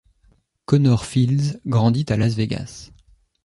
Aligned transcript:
Connor 0.65 1.05
Fields 1.05 1.59
grandit 1.67 2.05
à 2.09 2.17
Las 2.17 2.33
Vegas. 2.33 2.91